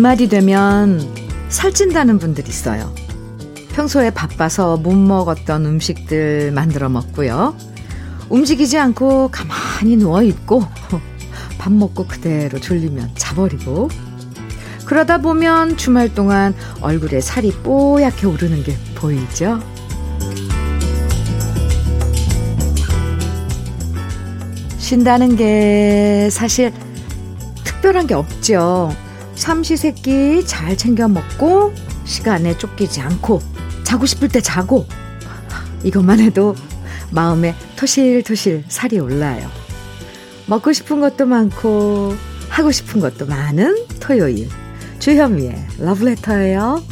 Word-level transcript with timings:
주말이 0.00 0.28
되면 0.28 1.00
살찐다는 1.50 2.18
분들 2.20 2.48
있어요. 2.48 2.94
평소에 3.74 4.10
바빠서 4.10 4.76
못 4.76 4.94
먹었던 4.94 5.66
음식들 5.66 6.52
만들어 6.52 6.88
먹고요. 6.88 7.54
움직이지 8.30 8.78
않고 8.78 9.28
가만히 9.28 9.96
누워 9.96 10.22
있고 10.22 10.64
밥 11.58 11.72
먹고 11.72 12.06
그대로 12.06 12.58
졸리면 12.58 13.10
자버리고 13.16 13.88
그러다 14.86 15.18
보면 15.18 15.76
주말 15.76 16.14
동안 16.14 16.54
얼굴에 16.80 17.20
살이 17.20 17.52
뽀얗게 17.52 18.26
오르는 18.26 18.62
게 18.62 18.76
보이죠? 18.94 19.60
쉰다는 24.78 25.36
게 25.36 26.28
사실 26.32 26.72
특별한 27.62 28.06
게 28.06 28.14
없죠. 28.14 28.94
삼시세끼 29.34 30.44
잘 30.46 30.76
챙겨 30.76 31.06
먹고 31.06 31.72
시간에 32.04 32.56
쫓기지 32.58 33.00
않고 33.00 33.40
자고 33.84 34.06
싶을 34.06 34.28
때 34.28 34.40
자고 34.40 34.86
이것만 35.84 36.18
해도 36.20 36.56
마음에 37.10 37.54
토실토실 37.80 38.64
살이 38.68 38.98
올라요. 38.98 39.48
먹고 40.46 40.70
싶은 40.70 41.00
것도 41.00 41.24
많고 41.24 42.12
하고 42.50 42.70
싶은 42.70 43.00
것도 43.00 43.24
많은 43.24 43.86
토요일 44.00 44.50
주현미의 44.98 45.54
러브레터예요. 45.78 46.82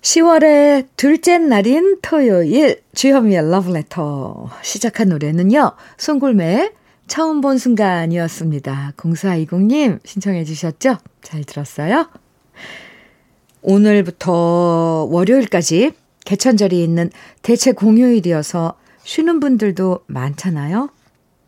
10월의 0.00 0.86
둘째 0.96 1.36
날인 1.36 1.98
토요일 2.00 2.80
주현미의 2.94 3.50
러브레터 3.50 4.48
시작한 4.62 5.10
노래는요. 5.10 5.72
송골매의 5.98 6.72
처음 7.06 7.42
본 7.42 7.58
순간이었습니다. 7.58 8.94
0420님 8.96 10.00
신청해 10.06 10.44
주셨죠? 10.44 10.96
잘 11.20 11.44
들었어요? 11.44 12.08
오늘부터 13.60 15.06
월요일까지 15.10 15.92
개천절이 16.24 16.82
있는 16.82 17.10
대체 17.42 17.72
공휴일이어서 17.72 18.74
쉬는 19.02 19.40
분들도 19.40 20.00
많잖아요. 20.06 20.90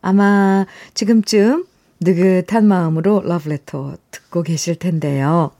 아마 0.00 0.66
지금쯤 0.94 1.66
느긋한 2.00 2.66
마음으로 2.66 3.22
러브레터 3.24 3.96
듣고 4.10 4.42
계실 4.42 4.74
텐데요. 4.76 5.52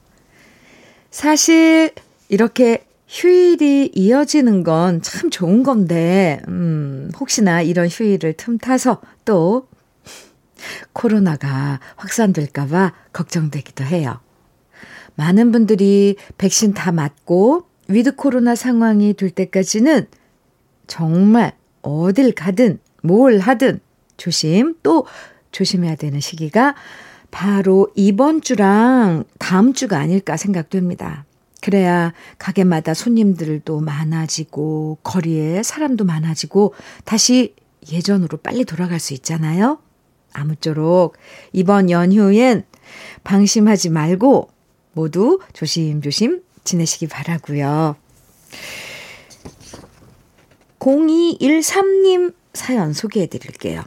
사실 1.11 1.91
이렇게 2.27 2.85
휴일이 3.07 3.91
이어지는 3.93 4.63
건 4.63 4.99
참 5.01 5.29
좋은 5.29 5.61
건데, 5.63 6.41
음, 6.47 7.11
혹시나 7.19 7.61
이런 7.61 7.87
휴일을 7.87 8.33
틈타서 8.33 9.01
또 9.23 9.67
코로나가 10.93 11.79
확산될까봐 11.95 12.93
걱정되기도 13.13 13.83
해요. 13.83 14.19
많은 15.15 15.51
분들이 15.51 16.15
백신 16.37 16.73
다 16.73 16.91
맞고 16.91 17.67
위드 17.87 18.15
코로나 18.15 18.55
상황이 18.55 19.13
될 19.13 19.29
때까지는 19.29 20.07
정말 20.87 21.53
어딜 21.81 22.33
가든 22.33 22.79
뭘 23.01 23.39
하든 23.39 23.79
조심 24.17 24.75
또 24.83 25.05
조심해야 25.51 25.95
되는 25.95 26.19
시기가 26.19 26.75
바로 27.31 27.89
이번 27.95 28.41
주랑 28.41 29.23
다음 29.39 29.73
주가 29.73 29.99
아닐까 29.99 30.37
생각됩니다. 30.37 31.25
그래야 31.61 32.13
가게마다 32.37 32.93
손님들도 32.93 33.79
많아지고 33.79 34.99
거리에 35.03 35.63
사람도 35.63 36.03
많아지고 36.05 36.73
다시 37.05 37.55
예전으로 37.91 38.37
빨리 38.37 38.65
돌아갈 38.65 38.99
수 38.99 39.13
있잖아요. 39.13 39.79
아무쪼록 40.33 41.15
이번 41.53 41.89
연휴엔 41.89 42.63
방심하지 43.23 43.89
말고 43.89 44.49
모두 44.93 45.39
조심조심 45.53 46.41
지내시기 46.63 47.07
바라고요. 47.07 47.95
0213님 50.79 52.33
사연 52.53 52.93
소개해 52.93 53.27
드릴게요. 53.27 53.83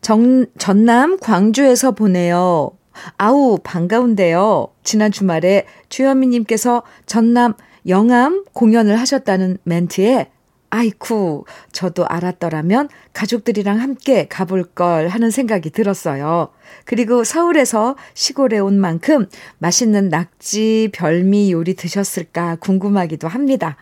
정, 0.00 0.46
전남 0.58 1.18
광주에서 1.18 1.92
보내요. 1.92 2.72
아우, 3.16 3.58
반가운데요. 3.62 4.68
지난 4.82 5.12
주말에 5.12 5.66
주현미님께서 5.88 6.82
전남 7.06 7.54
영암 7.88 8.44
공연을 8.52 8.98
하셨다는 8.98 9.58
멘트에 9.64 10.30
아이쿠, 10.74 11.44
저도 11.70 12.06
알았더라면 12.06 12.88
가족들이랑 13.12 13.78
함께 13.78 14.26
가볼 14.26 14.64
걸 14.64 15.08
하는 15.08 15.30
생각이 15.30 15.68
들었어요. 15.68 16.48
그리고 16.86 17.24
서울에서 17.24 17.96
시골에 18.14 18.58
온 18.58 18.80
만큼 18.80 19.26
맛있는 19.58 20.08
낙지 20.08 20.88
별미 20.94 21.52
요리 21.52 21.74
드셨을까 21.74 22.56
궁금하기도 22.56 23.28
합니다. 23.28 23.76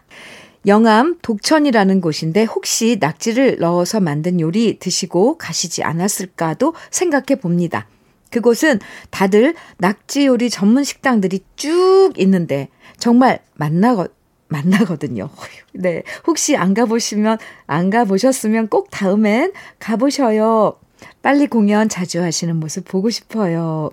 영암 0.66 1.18
독천이라는 1.22 2.00
곳인데 2.00 2.42
혹시 2.42 2.98
낙지를 3.00 3.58
넣어서 3.60 4.00
만든 4.00 4.40
요리 4.40 4.80
드시고 4.80 5.38
가시지 5.38 5.84
않았을까도 5.84 6.74
생각해 6.90 7.40
봅니다. 7.40 7.86
그곳은 8.32 8.80
다들 9.10 9.54
낙지 9.78 10.26
요리 10.26 10.50
전문 10.50 10.82
식당들이 10.82 11.38
쭉 11.54 12.14
있는데 12.16 12.68
정말 12.98 13.38
만나거 13.54 14.08
만나거든요. 14.50 15.30
네. 15.72 16.02
혹시 16.26 16.56
안 16.56 16.74
가보시면, 16.74 17.38
안 17.66 17.90
가보셨으면 17.90 18.68
꼭 18.68 18.90
다음엔 18.90 19.52
가보셔요. 19.78 20.76
빨리 21.22 21.46
공연 21.46 21.88
자주 21.88 22.22
하시는 22.22 22.54
모습 22.56 22.86
보고 22.86 23.08
싶어요. 23.08 23.90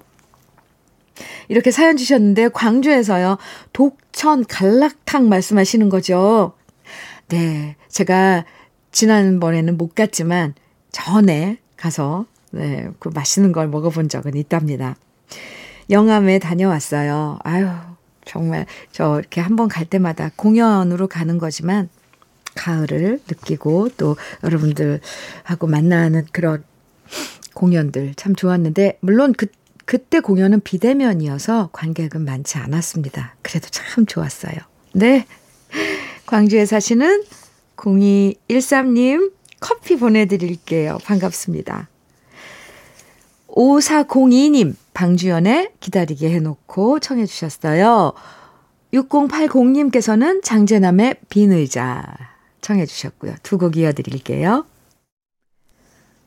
이렇게 1.48 1.72
사연 1.72 1.96
주셨는데, 1.96 2.50
광주에서요, 2.50 3.38
독천 3.74 4.46
갈락탕 4.46 5.30
말씀하시는 5.30 5.90
거죠. 5.90 6.54
네. 7.30 7.76
제가 7.88 8.46
지난번에는 8.92 9.78
못 9.78 9.96
갔지만, 9.96 10.54
전에 10.92 11.60
가서, 11.78 12.26
네, 12.52 12.90
그 13.00 13.10
맛있는 13.14 13.52
걸 13.52 13.68
먹어본 13.68 14.10
적은 14.10 14.36
있답니다. 14.36 14.96
영암에 15.90 16.40
다녀왔어요. 16.40 17.40
아유, 17.44 17.68
정말 18.28 18.66
저 18.92 19.20
이렇게 19.20 19.42
한 19.42 19.56
번 19.56 19.68
갈 19.68 19.86
때마다 19.86 20.32
공연으로 20.36 21.08
가는 21.08 21.38
거지만 21.38 21.90
가을을 22.56 23.20
느끼고 23.28 23.90
또 23.98 24.16
여러분들하고 24.44 25.68
만나는 25.68 26.26
그런 26.32 26.64
공연들 27.54 28.14
참 28.16 28.36
좋았는데 28.36 29.00
물론 29.02 29.34
그 29.34 29.48
그때 29.86 30.20
공연은 30.20 30.62
비대면이어서 30.62 31.70
관객은 31.72 32.26
많지 32.26 32.58
않았습니다. 32.58 33.36
그래도 33.42 33.70
참 33.70 34.06
좋았어요. 34.06 34.56
네. 34.94 35.26
광주에 36.26 36.66
사시는 36.66 37.24
0213님 37.78 39.32
커피 39.62 39.96
보내드릴게요. 39.98 40.98
반갑습니다. 41.06 41.88
5402님 43.48 44.76
방주연의 44.98 45.74
기다리게 45.80 46.32
해놓고 46.32 47.00
청해 47.02 47.28
주셨어요. 47.28 48.14
6080님께서는 48.96 50.42
장재남의 50.44 51.18
빈 51.30 51.52
의자 51.52 52.04
청해 52.62 52.88
주셨고요. 52.88 53.36
두 53.44 53.60
곡 53.60 53.78
이어드릴게요. 53.78 54.66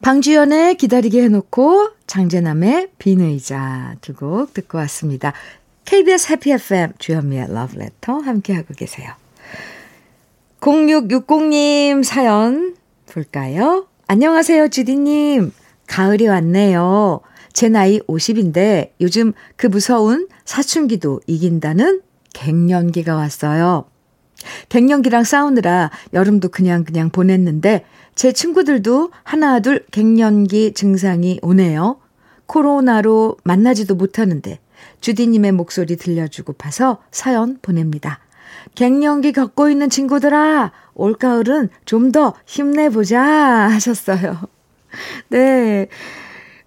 방주연의 0.03 0.77
기다리게 0.77 1.21
해놓고 1.21 1.91
장재남의 2.07 2.91
빈 2.97 3.21
의자 3.21 3.97
두 4.03 4.15
곡 4.15 4.55
듣고 4.55 4.79
왔습니다. 4.79 5.33
KBS 5.85 6.33
해피 6.33 6.53
FM 6.53 6.93
주현미의 6.99 7.53
러브레터 7.53 8.19
함께하고 8.21 8.75
계세요. 8.75 9.13
0660님 10.61 12.05
사연 12.05 12.77
볼까요? 13.07 13.89
안녕하세요, 14.07 14.69
주디님. 14.69 15.53
가을이 15.89 16.29
왔네요. 16.29 17.23
제 17.61 17.69
나이 17.69 18.01
50인데 18.01 18.93
요즘 19.03 19.35
그 19.57 19.67
무서운 19.67 20.29
사춘기도 20.47 21.21
이긴다는 21.27 22.01
갱년기가 22.33 23.15
왔어요. 23.15 23.85
갱년기랑 24.71 25.25
싸우느라 25.25 25.91
여름도 26.15 26.49
그냥 26.49 26.85
그냥 26.85 27.11
보냈는데 27.11 27.85
제 28.15 28.33
친구들도 28.33 29.11
하나둘 29.25 29.85
갱년기 29.91 30.73
증상이 30.73 31.39
오네요. 31.43 32.01
코로나로 32.47 33.37
만나지도 33.45 33.95
못하는데 33.95 34.59
주디님의 35.03 35.53
목소리 35.53 35.97
들려주고 35.97 36.55
파서 36.55 37.03
사연 37.11 37.59
보냅니다. 37.61 38.21
갱년기 38.75 39.33
겪고 39.33 39.69
있는 39.69 39.91
친구들아, 39.91 40.73
올가을은 40.95 41.69
좀 41.85 42.11
더 42.11 42.33
힘내보자 42.47 43.21
하셨어요. 43.23 44.41
네. 45.29 45.89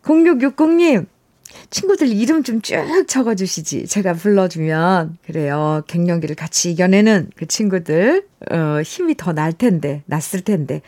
0660님, 0.03 1.07
친구들 1.69 2.07
이름 2.07 2.43
좀 2.43 2.61
쭉 2.61 2.75
적어주시지. 3.07 3.87
제가 3.87 4.13
불러주면, 4.13 5.17
그래요. 5.25 5.83
갱년기를 5.87 6.35
같이 6.35 6.71
이겨내는 6.71 7.31
그 7.35 7.45
친구들, 7.47 8.27
어, 8.51 8.81
힘이 8.83 9.15
더 9.15 9.31
날 9.33 9.53
텐데, 9.53 10.03
났을 10.05 10.41
텐데. 10.41 10.81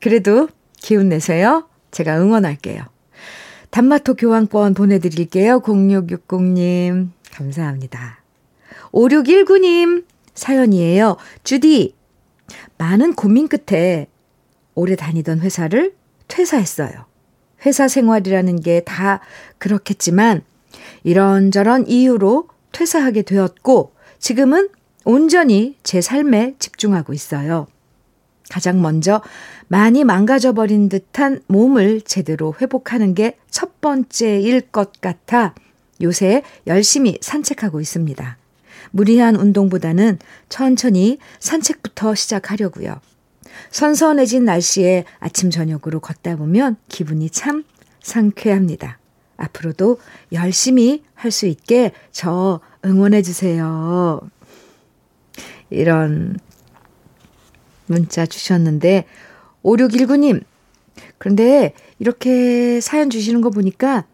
그래도 0.00 0.48
기운 0.76 1.08
내세요. 1.08 1.68
제가 1.90 2.20
응원할게요. 2.20 2.82
단마토 3.70 4.14
교환권 4.14 4.74
보내드릴게요. 4.74 5.60
0660님. 5.60 7.08
감사합니다. 7.32 8.22
5619님 8.92 10.04
사연이에요. 10.34 11.16
주디, 11.42 11.94
많은 12.78 13.14
고민 13.14 13.48
끝에 13.48 14.06
오래 14.74 14.94
다니던 14.94 15.40
회사를 15.40 15.94
퇴사했어요. 16.28 17.06
회사 17.66 17.88
생활이라는 17.88 18.60
게 18.60 18.82
다 18.84 19.20
그렇겠지만 19.58 20.42
이런저런 21.02 21.86
이유로 21.86 22.48
퇴사하게 22.72 23.22
되었고 23.22 23.92
지금은 24.18 24.68
온전히 25.04 25.76
제 25.82 26.00
삶에 26.00 26.54
집중하고 26.58 27.12
있어요. 27.12 27.66
가장 28.50 28.82
먼저 28.82 29.22
많이 29.68 30.04
망가져버린 30.04 30.88
듯한 30.88 31.40
몸을 31.46 32.02
제대로 32.02 32.54
회복하는 32.60 33.14
게 33.14 33.36
첫 33.54 33.80
번째일 33.80 34.62
것 34.72 35.00
같아 35.00 35.54
요새 36.02 36.42
열심히 36.66 37.18
산책하고 37.20 37.80
있습니다. 37.80 38.36
무리한 38.90 39.36
운동보다는 39.36 40.18
천천히 40.48 41.18
산책부터 41.38 42.16
시작하려고요. 42.16 43.00
선선해진 43.70 44.44
날씨에 44.44 45.04
아침 45.20 45.50
저녁으로 45.50 46.00
걷다 46.00 46.36
보면 46.36 46.76
기분이 46.88 47.30
참 47.30 47.64
상쾌합니다. 48.02 48.98
앞으로도 49.36 49.98
열심히 50.32 51.02
할 51.14 51.30
수 51.30 51.46
있게 51.46 51.92
저 52.12 52.60
응원해 52.84 53.22
주세요. 53.22 54.20
이런 55.70 56.38
문자 57.86 58.26
주셨는데 58.26 59.06
5619님 59.64 60.42
그런데 61.18 61.72
이렇게 61.98 62.80
사연 62.80 63.10
주시는 63.10 63.40
거 63.40 63.50
보니까 63.50 64.04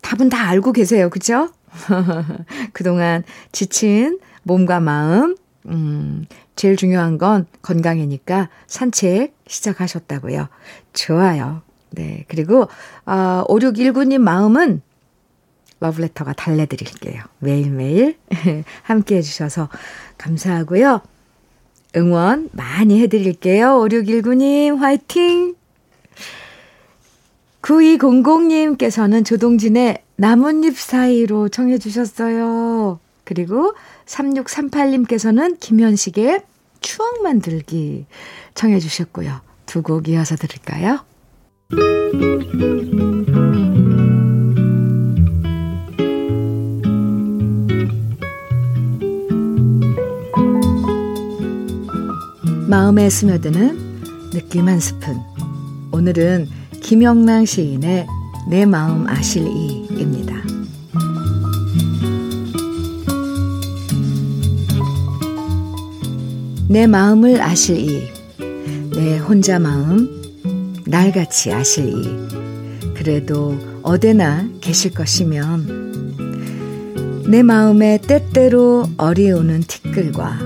답은 0.00 0.28
다 0.28 0.48
알고 0.48 0.72
계세요. 0.72 1.10
그죠? 1.10 1.50
그동안 2.72 3.24
지친 3.50 4.20
몸과 4.44 4.78
마음, 4.78 5.36
음, 5.66 6.26
제일 6.56 6.76
중요한 6.76 7.18
건 7.18 7.46
건강이니까 7.62 8.48
산책 8.66 9.34
시작하셨다고요. 9.46 10.48
좋아요. 10.92 11.62
네. 11.90 12.24
그리고, 12.28 12.68
어, 13.06 13.44
5619님 13.48 14.18
마음은 14.18 14.82
러브레터가 15.80 16.32
달래드릴게요. 16.32 17.22
매일매일 17.40 18.16
함께 18.82 19.16
해주셔서 19.16 19.68
감사하고요. 20.18 21.02
응원 21.96 22.48
많이 22.52 23.00
해드릴게요. 23.00 23.78
5619님, 23.80 24.78
화이팅! 24.78 25.54
9200님께서는 27.62 29.24
조동진의 29.24 30.02
나뭇잎 30.16 30.76
사이로 30.76 31.48
청해 31.48 31.78
주셨어요. 31.78 32.98
그리고 33.24 33.74
3638님께서는 34.06 35.58
김현식의 35.60 36.42
추억 36.80 37.22
만들기 37.22 38.06
청해 38.54 38.78
주셨고요. 38.80 39.40
두 39.66 39.82
곡 39.82 40.08
이어서 40.08 40.36
들을까요? 40.36 41.00
마음에 52.68 53.08
스며드는 53.08 54.30
느낌 54.30 54.68
한 54.68 54.80
스푼. 54.80 55.16
오늘은 55.92 56.48
김영랑 56.82 57.44
시인의 57.46 58.06
내 58.50 58.66
마음 58.66 59.06
아실 59.08 59.46
이입니다. 59.46 60.43
내 66.68 66.86
마음을 66.86 67.42
아실 67.42 67.76
이, 67.76 68.08
내 68.94 69.18
혼자 69.18 69.58
마음, 69.58 70.22
날같이 70.86 71.52
아실 71.52 71.88
이, 71.88 72.08
그래도 72.94 73.58
어디나 73.82 74.48
계실 74.60 74.94
것이면, 74.94 76.14
내 77.28 77.42
마음에 77.42 77.98
때때로 77.98 78.86
어리우는 78.96 79.60
티끌과 79.60 80.38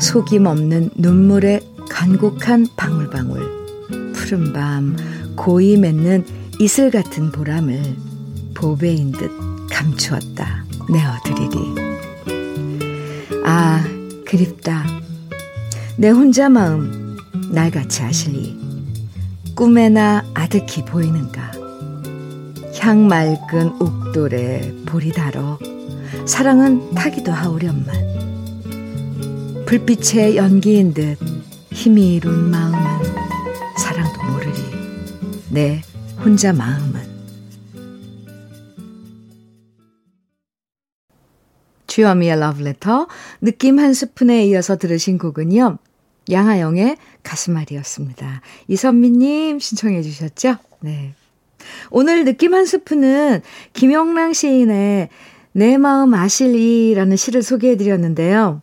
속임 0.00 0.46
없는 0.46 0.90
눈물의 0.96 1.60
간곡한 1.88 2.68
방울방울, 2.76 4.12
푸른 4.12 4.52
밤 4.52 4.96
고이 5.36 5.76
맺는 5.78 6.24
이슬 6.60 6.90
같은 6.90 7.32
보람을 7.32 7.82
보배인 8.54 9.12
듯 9.12 9.30
감추었다 9.70 10.64
내어드리리. 10.90 11.56
아, 13.44 13.84
그립다. 14.24 15.09
내 16.00 16.08
혼자 16.08 16.48
마음 16.48 17.14
날같이 17.52 18.00
하실리. 18.00 18.58
꿈에나 19.54 20.24
아득히 20.32 20.82
보이는가. 20.82 21.52
향 22.78 23.06
맑은 23.06 23.78
옥돌에 23.78 24.76
볼이 24.86 25.12
달어 25.12 25.58
사랑은 26.26 26.94
타기도 26.94 27.32
하오련만. 27.32 27.94
불빛의 29.66 30.38
연기인 30.38 30.94
듯 30.94 31.18
힘이 31.70 32.14
이룬 32.14 32.50
마음은 32.50 32.78
사랑도 33.76 34.22
모르리. 34.22 34.58
내 35.50 35.82
혼자 36.18 36.54
마음은 36.54 36.98
주여미의 41.88 42.40
러브레터 42.40 43.06
느낌 43.42 43.78
한 43.78 43.92
스푼에 43.92 44.46
이어서 44.46 44.78
들으신 44.78 45.18
곡은요. 45.18 45.76
양하영의 46.30 46.96
가슴앓이였습니다. 47.22 48.40
이선미님 48.68 49.58
신청해 49.58 50.02
주셨죠? 50.02 50.56
네. 50.80 51.14
오늘 51.90 52.24
느낌 52.24 52.54
한 52.54 52.64
스푼은 52.66 53.42
김영랑 53.72 54.32
시인의 54.32 55.08
내 55.52 55.78
마음 55.78 56.14
아실이라는 56.14 57.16
시를 57.16 57.42
소개해 57.42 57.76
드렸는데요. 57.76 58.62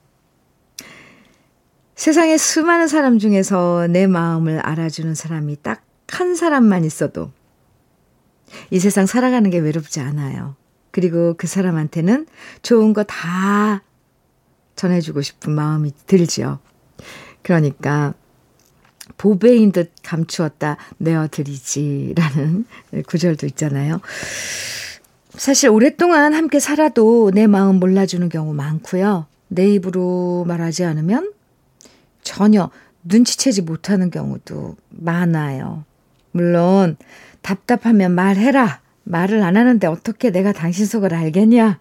세상에 1.95 2.37
수많은 2.37 2.87
사람 2.87 3.19
중에서 3.19 3.87
내 3.87 4.07
마음을 4.07 4.59
알아주는 4.59 5.13
사람이 5.15 5.57
딱 5.61 5.83
한 6.09 6.35
사람만 6.35 6.85
있어도 6.85 7.31
이 8.71 8.79
세상 8.79 9.05
살아가는 9.05 9.49
게 9.49 9.59
외롭지 9.59 9.99
않아요. 9.99 10.55
그리고 10.91 11.35
그 11.37 11.47
사람한테는 11.47 12.27
좋은 12.61 12.93
거 12.93 13.03
다 13.03 13.83
전해주고 14.75 15.21
싶은 15.21 15.51
마음이 15.53 15.91
들지요. 16.05 16.59
그러니까 17.47 18.13
보배인 19.17 19.71
듯 19.71 19.93
감추었다 20.03 20.75
내어드리지라는 20.97 22.65
구절도 23.07 23.45
있잖아요. 23.47 24.01
사실 25.29 25.69
오랫동안 25.69 26.33
함께 26.33 26.59
살아도 26.59 27.31
내 27.33 27.47
마음 27.47 27.77
몰라주는 27.77 28.27
경우 28.27 28.53
많고요. 28.53 29.27
내 29.47 29.65
입으로 29.69 30.43
말하지 30.45 30.83
않으면 30.83 31.31
전혀 32.21 32.69
눈치채지 33.03 33.61
못하는 33.61 34.11
경우도 34.11 34.75
많아요. 34.89 35.85
물론 36.33 36.97
답답하면 37.41 38.11
말해라. 38.11 38.81
말을 39.05 39.41
안 39.41 39.55
하는데 39.55 39.87
어떻게 39.87 40.31
내가 40.31 40.51
당신 40.51 40.85
속을 40.85 41.13
알겠냐? 41.13 41.79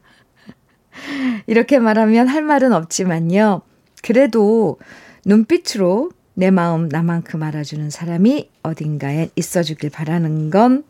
이렇게 1.49 1.81
말하면 1.81 2.29
할 2.29 2.43
말은 2.43 2.73
없지만요. 2.73 3.63
그래도 4.05 4.79
눈빛으로 5.27 6.13
내 6.35 6.53
마음 6.53 6.89
나만큼 6.89 7.43
알아주는 7.43 7.91
사람이 7.91 8.49
어딘가에 8.63 9.31
있어 9.35 9.65
주길 9.65 9.91
바라는 9.91 10.51
건 10.51 10.85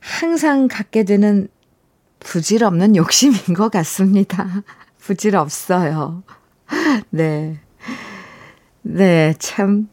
항상 0.00 0.68
갖게 0.68 1.04
되는 1.04 1.48
부질없는 2.20 2.94
욕심인 2.96 3.38
것 3.56 3.70
같습니다. 3.70 4.62
부질없어요. 5.00 6.22
네. 7.08 7.58
네, 8.82 9.34
참, 9.38 9.88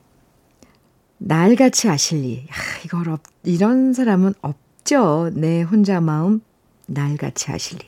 날같이 1.17 1.87
아실리. 1.87 2.45
아, 2.49 2.55
이걸 2.83 3.09
없, 3.09 3.21
이런 3.43 3.93
사람은 3.93 4.33
없죠. 4.41 5.31
내 5.33 5.61
혼자 5.61 6.01
마음, 6.01 6.41
날같이 6.87 7.51
아실리. 7.51 7.85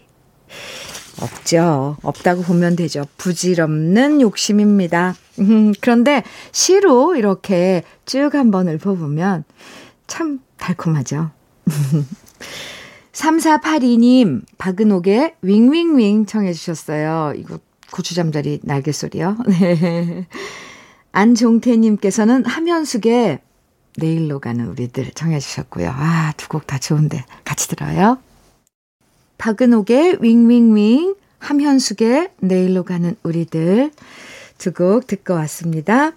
없죠. 1.22 1.98
없다고 2.02 2.42
보면 2.44 2.76
되죠. 2.76 3.06
부질없는 3.18 4.22
욕심입니다. 4.22 5.16
음, 5.40 5.74
그런데 5.82 6.24
시로 6.52 7.16
이렇게 7.16 7.84
쭉 8.06 8.34
한번 8.34 8.68
읊어보면 8.68 9.44
참 10.08 10.40
달콤하죠. 10.58 11.32
3482님, 13.14 14.42
박은옥의 14.58 15.36
윙윙윙 15.42 16.26
청해주셨어요. 16.26 17.34
이거 17.38 17.60
고추잠자리 17.92 18.62
날개소리요. 18.64 19.38
네. 19.48 20.28
안종태님께서는 21.12 22.46
함현숙의 22.46 23.40
내일로 23.98 24.40
가는 24.40 24.66
우리들 24.68 25.12
청해주셨고요. 25.14 25.92
아, 25.96 26.34
두 26.38 26.48
곡 26.50 26.66
다 26.66 26.80
좋은데 26.80 27.24
같이 27.46 27.68
들어요. 27.68 28.18
박은옥의 29.44 30.20
윙윙윙, 30.22 31.16
함현숙의 31.40 32.30
내일로 32.40 32.84
가는 32.84 33.18
우리들 33.24 33.92
두 34.58 34.72
곡 34.72 35.06
듣고 35.06 35.34
왔습니다. 35.34 36.14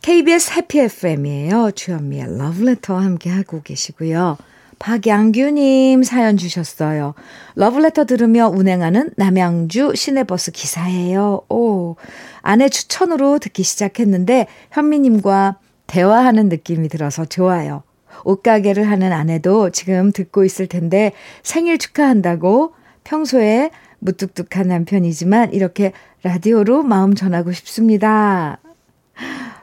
KBS 0.00 0.54
해피 0.54 0.80
FM이에요. 0.80 1.70
주현미의 1.70 2.38
러브레터와 2.38 3.04
함께하고 3.04 3.62
계시고요. 3.62 4.38
박양규님 4.80 6.02
사연 6.02 6.36
주셨어요. 6.36 7.14
러브레터 7.54 8.06
들으며 8.06 8.48
운행하는 8.48 9.10
남양주 9.16 9.92
시내버스 9.94 10.50
기사예요. 10.50 11.42
오, 11.48 11.94
아내 12.40 12.68
추천으로 12.68 13.38
듣기 13.38 13.62
시작했는데 13.62 14.48
현미님과 14.72 15.58
대화하는 15.86 16.48
느낌이 16.48 16.88
들어서 16.88 17.24
좋아요. 17.24 17.84
옷가게를 18.24 18.88
하는 18.88 19.12
아내도 19.12 19.70
지금 19.70 20.12
듣고 20.12 20.44
있을 20.44 20.66
텐데 20.66 21.12
생일 21.42 21.78
축하한다고 21.78 22.74
평소에 23.04 23.70
무뚝뚝한 23.98 24.68
남편이지만 24.68 25.52
이렇게 25.52 25.92
라디오로 26.22 26.82
마음 26.82 27.14
전하고 27.14 27.52
싶습니다. 27.52 28.58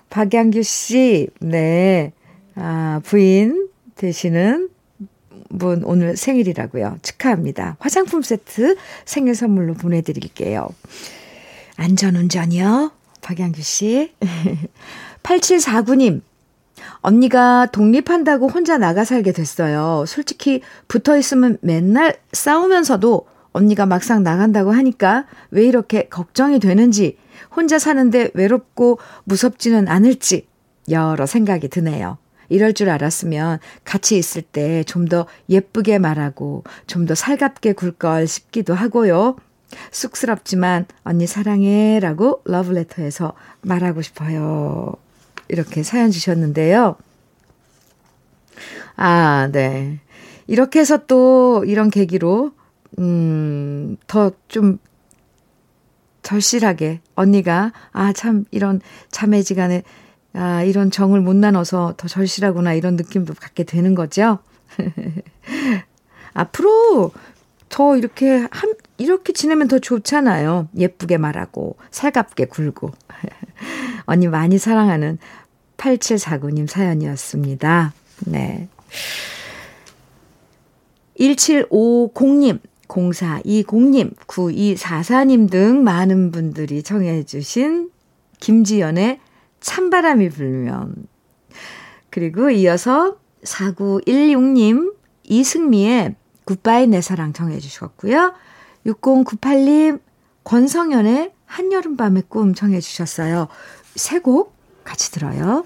박양규 0.10 0.64
씨, 0.64 1.28
네. 1.40 2.14
아, 2.56 3.00
부인 3.04 3.70
되시는 3.96 4.70
분 5.58 5.84
오늘 5.84 6.16
생일이라고요. 6.16 7.00
축하합니다. 7.02 7.78
화장품 7.80 8.22
세트 8.22 8.76
생일 9.06 9.36
선물로 9.36 9.74
보내드릴게요. 9.76 10.70
안전운전이요. 11.78 12.92
박양규 13.22 13.62
씨. 13.62 14.14
8749님. 15.24 16.22
언니가 17.02 17.66
독립한다고 17.68 18.48
혼자 18.50 18.78
나가 18.78 19.04
살게 19.06 19.32
됐어요. 19.32 20.04
솔직히 20.08 20.62
붙어 20.88 21.18
있으면 21.18 21.58
맨날 21.62 22.18
싸우면서도 22.34 23.26
언니가 23.52 23.86
막상 23.86 24.24
나간다고 24.24 24.72
하니까 24.72 25.26
왜 25.52 25.64
이렇게 25.66 26.08
걱정이 26.08 26.60
되는지, 26.60 27.18
혼자 27.56 27.80
사는데 27.80 28.30
외롭고 28.34 29.00
무섭지는 29.24 29.88
않을지 29.88 30.48
여러 30.90 31.26
생각이 31.26 31.70
드네요. 31.70 32.18
이럴 32.50 32.74
줄 32.74 32.90
알았으면 32.90 33.60
같이 33.84 34.18
있을 34.18 34.42
때 34.42 34.84
좀 34.84 35.08
더 35.08 35.26
예쁘게 35.50 36.00
말하고 36.00 36.64
좀 36.88 37.06
더 37.06 37.16
살갑게 37.16 37.74
굴 37.74 37.92
걸 37.92 38.28
싶기도 38.28 38.74
하고요. 38.74 39.36
쑥스럽지만 39.92 40.86
언니 41.04 41.28
사랑해 41.28 42.00
라고 42.00 42.42
러브레터에서 42.46 43.34
말하고 43.62 44.02
싶어요. 44.02 44.96
이렇게 45.50 45.84
사연 45.84 46.12
주셨는데요. 46.12 46.96
아, 48.96 49.50
네. 49.52 50.00
이렇게 50.48 50.80
해서 50.80 51.06
또 51.06 51.64
이런 51.66 51.90
계기로, 51.90 52.52
음, 53.00 53.98
더 54.08 54.32
좀 54.48 54.80
절실하게 56.24 57.02
언니가, 57.16 57.72
아, 57.92 58.14
참, 58.14 58.46
이런 58.52 58.82
자매지간에, 59.10 59.84
아, 60.34 60.64
이런 60.64 60.92
정을 60.92 61.22
못 61.22 61.36
나눠서 61.36 61.96
더 61.98 62.08
절실하구나, 62.08 62.74
이런 62.74 62.96
느낌도 62.96 63.34
갖게 63.36 63.64
되는 63.64 63.96
거죠. 63.96 64.40
앞으로 66.34 67.12
더 67.70 67.98
이렇게 67.98 68.48
한, 68.52 68.74
이렇게 68.98 69.34
지내면 69.34 69.68
더 69.68 69.80
좋잖아요. 69.80 70.68
예쁘게 70.78 71.18
말하고, 71.18 71.78
살갑게 71.92 72.46
굴고. 72.46 72.92
언니 74.06 74.28
많이 74.28 74.58
사랑하는 74.58 75.18
8749님 75.80 76.68
사연이었습니다. 76.68 77.94
네. 78.26 78.68
1750님, 81.20 82.60
0420님, 82.88 84.16
9244님 84.28 85.50
등 85.50 85.84
많은 85.84 86.32
분들이 86.32 86.84
청해주신 86.84 87.90
김지연의 88.40 89.20
찬바람이 89.60 90.30
불면. 90.30 91.08
그리고 92.10 92.50
이어서 92.50 93.18
4916님, 93.44 94.94
이승미의 95.24 96.16
굿바이 96.46 96.88
내 96.88 97.02
사랑 97.02 97.34
청해주셨고요. 97.34 98.34
6098님, 98.86 100.02
권성현의 100.44 101.34
한여름밤의 101.46 102.24
꿈 102.28 102.54
청해주셨어요. 102.54 103.48
세 103.96 104.20
곡 104.20 104.59
같이 104.90 105.12
들어요. 105.12 105.66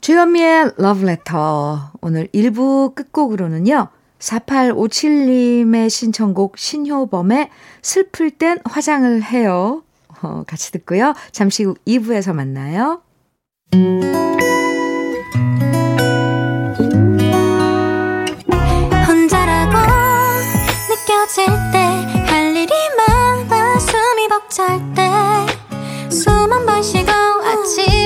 주현미의 0.00 0.72
러브레터. 0.78 1.92
오늘 2.00 2.26
1부 2.28 2.94
끝곡으로는요. 2.94 3.88
4857님의 4.18 5.90
신청곡 5.90 6.56
신효범의 6.56 7.50
슬플 7.82 8.30
땐 8.30 8.58
화장을 8.64 9.22
해요. 9.24 9.82
어, 10.22 10.42
같이 10.46 10.72
듣고요. 10.72 11.12
잠시 11.32 11.64
후 11.64 11.74
2부에서 11.86 12.32
만나요. 12.32 13.02
혼자라고 19.06 19.76
느껴질 20.88 21.46
때 21.72 21.96
할 22.26 22.54
일이 22.56 22.72
많아 22.96 23.78
숨이 23.78 24.28
벅찰 24.28 24.80
때숨한번 26.08 26.82
쉬고 26.82 27.10
아침 27.10 27.25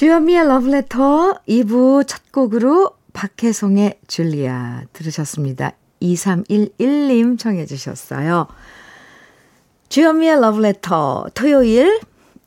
주현미의 0.00 0.48
러브레터 0.48 1.42
2부 1.46 2.06
첫 2.06 2.32
곡으로 2.32 2.92
박혜송의 3.12 3.98
줄리아 4.06 4.84
들으셨습니다. 4.94 5.72
2311님 6.00 7.38
청해 7.38 7.66
주셨어요. 7.66 8.46
주현미의 9.90 10.40
러브레터 10.40 11.26
토요일 11.34 12.00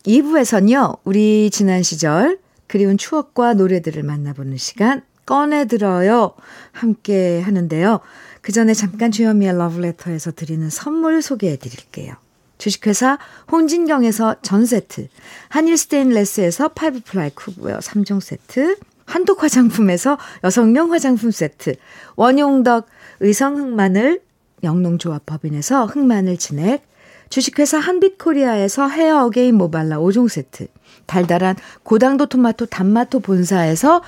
2부에서는요. 0.03 0.97
우리 1.03 1.51
지난 1.51 1.83
시절 1.83 2.39
그리운 2.65 2.97
추억과 2.97 3.53
노래들을 3.53 4.01
만나보는 4.01 4.57
시간 4.57 5.03
꺼내 5.27 5.65
들어요. 5.65 6.33
함께 6.71 7.39
하는데요. 7.39 7.99
그 8.41 8.51
전에 8.51 8.73
잠깐 8.73 9.11
주현미의 9.11 9.55
러브레터에서 9.55 10.31
드리는 10.31 10.71
선물 10.71 11.21
소개해 11.21 11.57
드릴게요. 11.57 12.15
주식회사 12.63 13.17
홍진경에서 13.51 14.37
전 14.41 14.65
세트, 14.65 15.09
한일 15.49 15.75
스테인레스에서 15.75 16.69
five 16.69 17.01
ply 17.03 17.31
cookware 17.31 17.79
3종 17.79 18.21
세트, 18.21 18.77
한독 19.05 19.43
화장품에서 19.43 20.17
여성용 20.45 20.93
화장품 20.93 21.31
세트, 21.31 21.75
원용덕 22.15 22.87
의성 23.19 23.57
흑마늘 23.57 24.21
영농조합 24.63 25.25
법인에서 25.25 25.87
흑마늘 25.87 26.37
진액, 26.37 26.87
주식회사 27.27 27.79
한빛코리아에서 27.79 28.87
헤어 28.87 29.25
어게인 29.25 29.55
모발라 29.55 29.97
5종 29.97 30.29
세트, 30.29 30.67
달달한 31.05 31.57
고당도 31.83 32.27
토마토 32.27 32.67
단마토 32.67 33.19
본사에서 33.19 34.03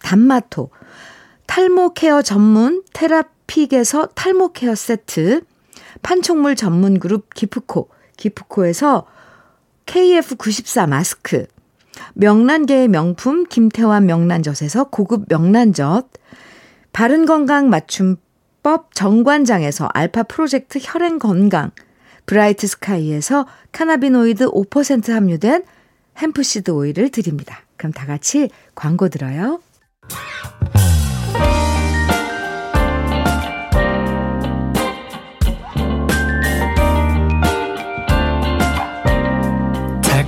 단마토, 0.00 0.70
탈모 1.46 1.94
케어 1.94 2.20
전문 2.20 2.82
테라픽에서 2.94 4.06
탈모 4.16 4.54
케어 4.54 4.74
세트, 4.74 5.42
판촉물 6.02 6.56
전문 6.56 6.98
그룹 6.98 7.32
기프코, 7.34 7.88
기프코에서 8.16 9.06
KF94 9.86 10.88
마스크, 10.88 11.46
명란계의 12.14 12.88
명품 12.88 13.44
김태환 13.44 14.06
명란젓에서 14.06 14.84
고급 14.84 15.26
명란젓, 15.28 16.08
바른건강 16.92 17.70
맞춤법 17.70 18.94
정관장에서 18.94 19.88
알파 19.92 20.22
프로젝트 20.22 20.78
혈행 20.80 21.18
건강, 21.18 21.70
브라이트 22.26 22.66
스카이에서 22.66 23.46
칸나비노이드 23.72 24.50
5% 24.50 25.10
함유된 25.10 25.64
hemp 26.18 26.44
seed 26.44 26.70
오일을 26.70 27.10
드립니다. 27.10 27.62
그럼 27.76 27.92
다 27.92 28.06
같이 28.06 28.50
광고 28.74 29.08
들어요. 29.08 29.60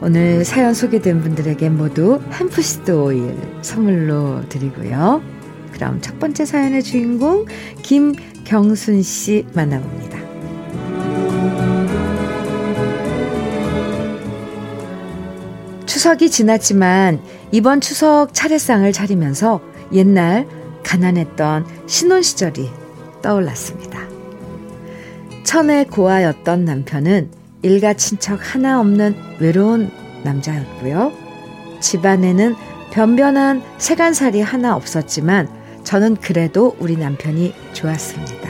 오늘 0.00 0.44
사연 0.44 0.74
소개된 0.74 1.20
분들에게 1.20 1.68
모두 1.70 2.20
햄프시드 2.32 2.92
오일 2.92 3.36
선물로 3.62 4.48
드리고요. 4.48 5.22
그럼 5.72 6.00
첫 6.00 6.18
번째 6.18 6.44
사연의 6.44 6.82
주인공 6.82 7.46
김경순 7.82 9.02
씨 9.02 9.44
만나봅니다. 9.54 10.18
추석이 15.86 16.30
지났지만 16.30 17.20
이번 17.50 17.80
추석 17.80 18.32
차례상을 18.32 18.90
차리면서 18.92 19.60
옛날 19.92 20.46
가난했던 20.84 21.66
신혼 21.86 22.22
시절이 22.22 22.70
떠올랐습니다. 23.20 24.06
천의 25.42 25.86
고아였던 25.86 26.64
남편은 26.64 27.37
일가 27.62 27.94
친척 27.94 28.54
하나 28.54 28.80
없는 28.80 29.14
외로운 29.40 29.90
남자였고요. 30.24 31.12
집안에는 31.80 32.54
변변한 32.92 33.62
세간살이 33.78 34.40
하나 34.40 34.74
없었지만 34.76 35.48
저는 35.84 36.16
그래도 36.16 36.76
우리 36.78 36.96
남편이 36.96 37.54
좋았습니다. 37.72 38.48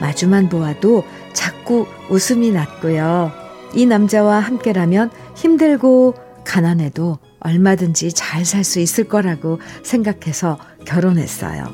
마주만 0.00 0.48
보아도 0.48 1.04
자꾸 1.32 1.86
웃음이 2.10 2.50
났고요. 2.50 3.32
이 3.74 3.86
남자와 3.86 4.40
함께라면 4.40 5.10
힘들고 5.36 6.14
가난해도 6.44 7.18
얼마든지 7.40 8.12
잘 8.12 8.44
살 8.44 8.64
수 8.64 8.80
있을 8.80 9.04
거라고 9.04 9.60
생각해서 9.82 10.58
결혼했어요. 10.84 11.64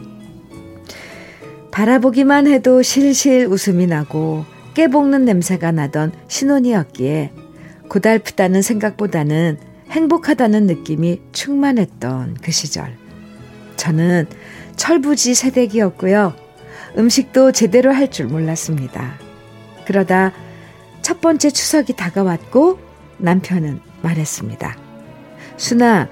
바라보기만 1.71 2.47
해도 2.47 2.83
실실 2.83 3.47
웃음이 3.47 3.87
나고 3.87 4.45
깨 4.75 4.89
볶는 4.89 5.25
냄새가 5.25 5.73
나던 5.73 6.13
신혼이었기에 6.29 7.33
고달프다는 7.89 8.63
생각보다는 8.63 9.59
행복하다는 9.91 10.67
느낌이 10.67 11.21
충만했던 11.33 12.37
그 12.43 12.53
시절. 12.53 12.97
저는 13.77 14.27
철부지 14.77 15.35
세대기였고요. 15.35 16.35
음식도 16.97 17.53
제대로 17.53 17.93
할 17.93 18.11
줄 18.11 18.27
몰랐습니다. 18.27 19.19
그러다 19.87 20.33
첫 21.03 21.21
번째 21.21 21.51
추석이 21.51 21.95
다가왔고 21.95 22.79
남편은 23.19 23.81
말했습니다. 24.03 24.77
순아, 25.57 26.09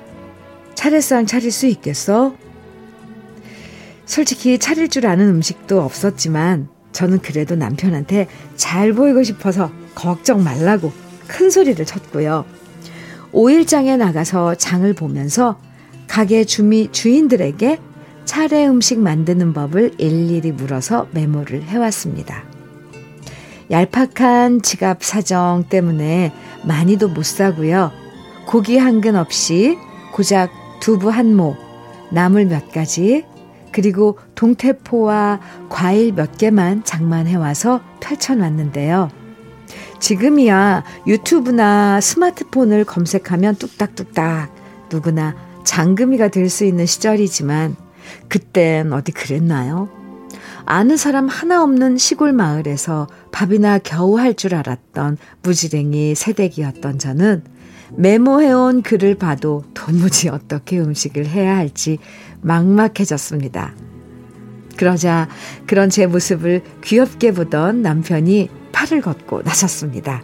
차례상 0.74 1.26
차릴 1.26 1.52
수 1.52 1.66
있겠어? 1.66 2.34
솔직히 4.06 4.58
차릴 4.58 4.88
줄 4.88 5.06
아는 5.06 5.28
음식도 5.28 5.80
없었지만 5.82 6.68
저는 6.96 7.18
그래도 7.18 7.56
남편한테 7.56 8.26
잘 8.56 8.94
보이고 8.94 9.22
싶어서 9.22 9.70
걱정 9.94 10.42
말라고 10.42 10.90
큰 11.26 11.50
소리를 11.50 11.84
쳤고요. 11.84 12.46
5일장에 13.32 13.98
나가서 13.98 14.54
장을 14.54 14.90
보면서 14.94 15.60
가게 16.08 16.44
주미 16.44 16.90
주인들에게 16.90 17.78
차례 18.24 18.66
음식 18.66 18.98
만드는 18.98 19.52
법을 19.52 19.96
일일이 19.98 20.52
물어서 20.52 21.06
메모를 21.10 21.64
해왔습니다. 21.64 22.44
얄팍한 23.70 24.62
지갑 24.62 25.04
사정 25.04 25.64
때문에 25.68 26.32
많이도 26.64 27.08
못 27.08 27.26
사고요. 27.26 27.92
고기 28.46 28.78
한 28.78 29.02
근 29.02 29.16
없이 29.16 29.76
고작 30.14 30.50
두부 30.80 31.10
한 31.10 31.34
모, 31.36 31.56
나물 32.10 32.46
몇 32.46 32.72
가지, 32.72 33.24
그리고 33.76 34.16
동태포와 34.36 35.38
과일 35.68 36.14
몇 36.14 36.38
개만 36.38 36.82
장만해 36.82 37.34
와서 37.34 37.82
펼쳐놨는데요. 38.00 39.10
지금이야 40.00 40.82
유튜브나 41.06 42.00
스마트폰을 42.00 42.86
검색하면 42.86 43.56
뚝딱뚝딱 43.56 44.50
누구나 44.90 45.36
장금이가 45.64 46.28
될 46.28 46.48
수 46.48 46.64
있는 46.64 46.86
시절이지만 46.86 47.76
그땐 48.28 48.94
어디 48.94 49.12
그랬나요? 49.12 49.90
아는 50.64 50.96
사람 50.96 51.28
하나 51.28 51.62
없는 51.62 51.98
시골 51.98 52.32
마을에서 52.32 53.08
밥이나 53.30 53.78
겨우 53.78 54.18
할 54.18 54.32
줄 54.32 54.54
알았던 54.54 55.18
무지랭이 55.42 56.14
새댁이었던 56.14 56.98
저는 56.98 57.44
메모해온 57.94 58.82
글을 58.82 59.16
봐도 59.16 59.64
도무지 59.74 60.30
어떻게 60.30 60.78
음식을 60.80 61.26
해야 61.26 61.56
할지 61.56 61.98
막막해졌습니다. 62.46 63.74
그러자 64.76 65.28
그런 65.66 65.90
제 65.90 66.06
모습을 66.06 66.62
귀엽게 66.84 67.32
보던 67.32 67.82
남편이 67.82 68.50
팔을 68.72 69.00
걷고 69.00 69.42
나섰습니다. 69.42 70.22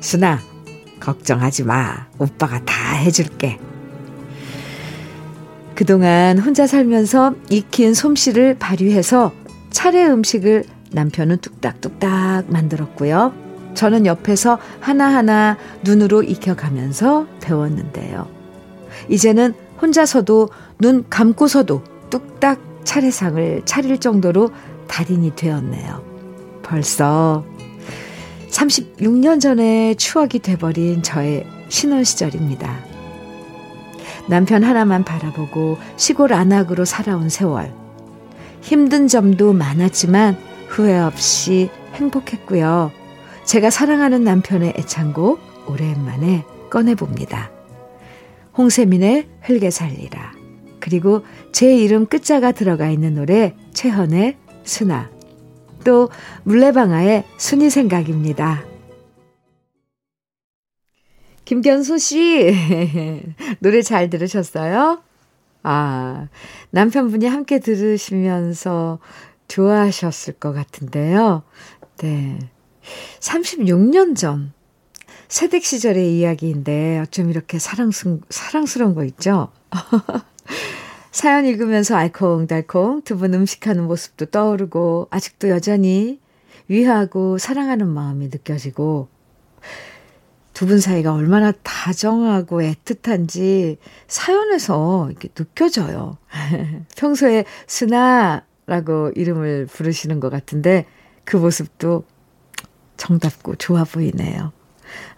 순아, 0.00 0.38
걱정하지 1.00 1.64
마. 1.64 2.06
오빠가 2.18 2.62
다 2.64 2.94
해줄게. 2.96 3.58
그동안 5.74 6.38
혼자 6.38 6.66
살면서 6.66 7.34
익힌 7.48 7.94
솜씨를 7.94 8.58
발휘해서 8.58 9.32
차례 9.70 10.06
음식을 10.06 10.64
남편은 10.90 11.38
뚝딱뚝딱 11.38 12.52
만들었고요. 12.52 13.32
저는 13.74 14.04
옆에서 14.04 14.58
하나하나 14.80 15.56
눈으로 15.82 16.22
익혀가면서 16.22 17.26
배웠는데요. 17.40 18.28
이제는 19.08 19.54
혼자서도 19.82 20.48
눈 20.78 21.04
감고서도 21.10 21.82
뚝딱 22.08 22.60
차례상을 22.84 23.62
차릴 23.64 23.98
정도로 23.98 24.50
달인이 24.86 25.34
되었네요. 25.34 26.04
벌써 26.62 27.44
36년 28.48 29.40
전에 29.40 29.94
추억이 29.94 30.38
돼버린 30.38 31.02
저의 31.02 31.46
신혼 31.68 32.04
시절입니다. 32.04 32.78
남편 34.28 34.62
하나만 34.62 35.04
바라보고 35.04 35.78
시골 35.96 36.32
안악으로 36.32 36.84
살아온 36.84 37.28
세월. 37.28 37.74
힘든 38.60 39.08
점도 39.08 39.52
많았지만 39.52 40.36
후회 40.68 40.96
없이 40.98 41.70
행복했고요. 41.94 42.92
제가 43.44 43.70
사랑하는 43.70 44.22
남편의 44.22 44.74
애창곡 44.76 45.40
오랜만에 45.66 46.44
꺼내봅니다. 46.70 47.50
홍세민의 48.56 49.28
흙에 49.42 49.70
살리라. 49.70 50.32
그리고 50.80 51.24
제 51.52 51.76
이름 51.76 52.06
끝자가 52.06 52.52
들어가 52.52 52.88
있는 52.90 53.14
노래 53.14 53.54
최헌의 53.72 54.36
순아. 54.64 55.10
또 55.84 56.08
물레방아의 56.44 57.24
순이 57.36 57.70
생각입니다. 57.70 58.64
김견수 61.44 61.98
씨, 61.98 62.54
노래 63.60 63.82
잘 63.82 64.08
들으셨어요? 64.10 65.02
아, 65.62 66.28
남편분이 66.70 67.26
함께 67.26 67.58
들으시면서 67.58 68.98
좋아하셨을 69.48 70.34
것 70.34 70.52
같은데요. 70.52 71.42
네. 71.98 72.38
36년 73.20 74.16
전 74.16 74.52
새댁 75.32 75.64
시절의 75.64 76.18
이야기인데 76.18 76.98
어쩜 76.98 77.30
이렇게 77.30 77.58
사랑스, 77.58 78.20
사랑스러운 78.28 78.94
거 78.94 79.02
있죠? 79.04 79.48
사연 81.10 81.46
읽으면서 81.46 81.96
알콩달콩 81.96 83.00
두 83.00 83.16
분 83.16 83.32
음식하는 83.32 83.84
모습도 83.84 84.26
떠오르고 84.26 85.08
아직도 85.10 85.48
여전히 85.48 86.20
위하고 86.68 87.38
사랑하는 87.38 87.88
마음이 87.88 88.26
느껴지고 88.26 89.08
두 90.52 90.66
분 90.66 90.80
사이가 90.80 91.14
얼마나 91.14 91.50
다정하고 91.62 92.60
애틋한지 92.60 93.78
사연에서 94.08 95.08
이렇게 95.08 95.28
느껴져요. 95.28 96.18
평소에 96.94 97.46
스나라고 97.66 99.12
이름을 99.16 99.64
부르시는 99.64 100.20
것 100.20 100.28
같은데 100.28 100.84
그 101.24 101.38
모습도 101.38 102.04
정답고 102.98 103.54
좋아 103.56 103.84
보이네요. 103.84 104.52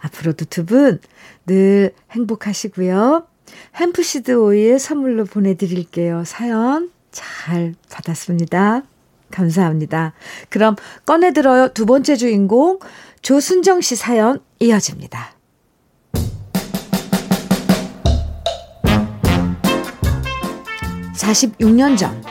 앞으로도 0.05 0.45
두 0.45 0.65
분 0.65 0.99
늘 1.47 1.93
행복하시고요. 2.11 3.27
햄프시드 3.75 4.31
오일 4.31 4.79
선물로 4.79 5.25
보내드릴게요. 5.25 6.23
사연 6.25 6.89
잘 7.11 7.75
받았습니다. 7.91 8.81
감사합니다. 9.31 10.13
그럼 10.49 10.75
꺼내들어요. 11.05 11.69
두 11.69 11.85
번째 11.85 12.15
주인공 12.15 12.79
조순정 13.21 13.81
씨 13.81 13.95
사연 13.95 14.39
이어집니다. 14.59 15.35
46년 21.15 21.97
전 21.97 22.23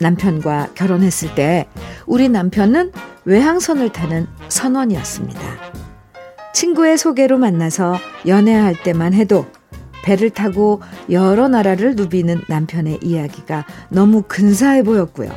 남편과 0.00 0.70
결혼했을 0.74 1.34
때 1.34 1.66
우리 2.06 2.28
남편은 2.28 2.92
외항선을 3.24 3.90
타는 3.92 4.26
선원이었습니다. 4.48 5.85
친구의 6.56 6.96
소개로 6.96 7.36
만나서 7.36 7.98
연애할 8.26 8.82
때만 8.82 9.12
해도 9.12 9.44
배를 10.02 10.30
타고 10.30 10.80
여러 11.10 11.48
나라를 11.48 11.96
누비는 11.96 12.44
남편의 12.48 13.00
이야기가 13.02 13.66
너무 13.90 14.22
근사해 14.26 14.82
보였고요. 14.82 15.30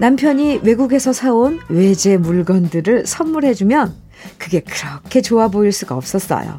남편이 0.00 0.62
외국에서 0.64 1.12
사온 1.12 1.60
외제 1.68 2.16
물건들을 2.16 3.06
선물해주면 3.06 3.94
그게 4.36 4.58
그렇게 4.58 5.22
좋아 5.22 5.46
보일 5.46 5.70
수가 5.70 5.94
없었어요. 5.94 6.58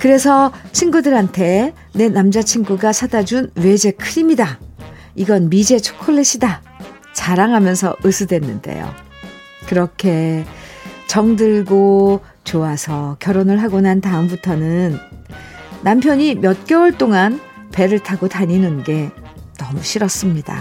그래서 0.00 0.50
친구들한테 0.72 1.72
내 1.94 2.08
남자친구가 2.08 2.92
사다 2.92 3.22
준 3.22 3.52
외제 3.54 3.92
크림이다. 3.92 4.58
이건 5.14 5.50
미제 5.50 5.78
초콜릿이다. 5.78 6.62
자랑하면서 7.14 7.98
으스댔는데요. 8.04 8.92
그렇게 9.68 10.44
정들고 11.10 12.20
좋아서 12.50 13.16
결혼을 13.20 13.62
하고 13.62 13.80
난 13.80 14.00
다음부터는 14.00 14.98
남편이 15.82 16.36
몇 16.36 16.66
개월 16.66 16.98
동안 16.98 17.40
배를 17.70 18.00
타고 18.00 18.28
다니는 18.28 18.82
게 18.82 19.10
너무 19.56 19.80
싫었습니다. 19.82 20.58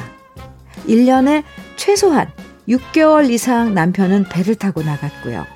1년에 0.87 1.43
최소한 1.77 2.27
6개월 2.67 3.31
이상 3.31 3.73
남편은 3.73 4.25
배를 4.25 4.53
타고 4.53 4.83
나갔고요. 4.83 5.47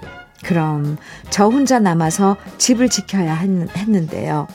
그럼 0.44 0.98
저 1.30 1.48
혼자 1.48 1.78
남아서 1.78 2.38
집을 2.58 2.90
지켜야 2.90 3.36
했는데요. 3.36 4.48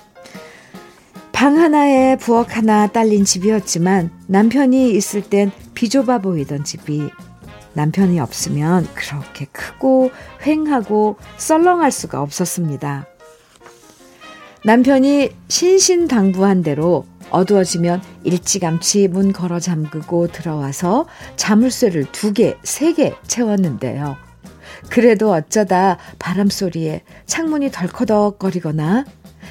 방 1.30 1.58
하나에 1.58 2.16
부엌 2.16 2.56
하나 2.56 2.88
딸린 2.88 3.24
집이었지만 3.24 4.10
남편이 4.26 4.90
있을 4.90 5.22
땐 5.22 5.52
비좁아 5.74 6.18
보이던 6.18 6.64
집이 6.64 7.08
남편이 7.78 8.18
없으면 8.18 8.88
그렇게 8.94 9.44
크고 9.52 10.10
휑하고 10.42 11.14
썰렁할 11.36 11.92
수가 11.92 12.20
없었습니다. 12.20 13.06
남편이 14.64 15.30
신신당부한 15.46 16.64
대로 16.64 17.06
어두워지면 17.30 18.02
일찌감치 18.24 19.06
문 19.06 19.32
걸어 19.32 19.60
잠그고 19.60 20.26
들어와서 20.26 21.06
자물쇠를 21.36 22.06
두 22.10 22.32
개, 22.32 22.56
세 22.64 22.92
개 22.94 23.14
채웠는데요. 23.28 24.16
그래도 24.90 25.30
어쩌다 25.30 25.98
바람 26.18 26.48
소리에 26.48 27.02
창문이 27.26 27.70
덜커덕거리거나 27.70 29.04